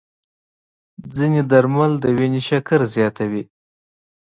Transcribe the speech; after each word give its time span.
ځینې 1.15 1.41
درمل 1.51 1.91
د 2.03 2.05
وینې 2.17 2.41
شکر 2.49 2.79
زیاتوي. 2.95 3.43